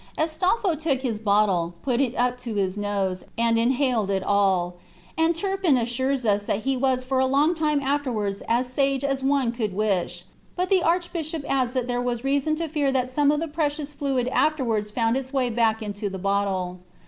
Astolpho 0.17 0.73
took 0.73 1.01
his 1.01 1.19
bottle, 1.19 1.75
put 1.83 2.01
it 2.01 2.15
to 2.39 2.55
his 2.55 2.75
nose, 2.75 3.23
and 3.37 3.59
inhaled 3.59 4.09
it 4.09 4.23
all; 4.23 4.77
and 5.15 5.35
Turpin 5.35 5.77
assures 5.77 6.25
us 6.25 6.41
that 6.45 6.61
he 6.61 6.75
was 6.75 7.03
for 7.03 7.19
a 7.19 7.27
long 7.27 7.53
time 7.53 7.79
afterwards 7.81 8.41
as 8.47 8.65
sage 8.65 9.03
as 9.03 9.21
one 9.21 9.51
could 9.51 9.75
wish; 9.75 10.25
but 10.55 10.71
the 10.71 10.81
Archbishop 10.81 11.45
adds 11.47 11.73
that 11.73 11.87
there 11.87 12.01
was 12.01 12.23
reason 12.23 12.55
to 12.55 12.67
fear 12.67 12.91
that 12.91 13.09
some 13.11 13.29
of 13.29 13.39
the 13.39 13.47
precious 13.47 13.93
fluid 13.93 14.27
afterwards 14.29 14.89
found 14.89 15.15
its 15.15 15.31
way 15.31 15.51
back 15.51 15.83
into 15.83 16.09
the 16.09 16.17
bottle. 16.17 16.79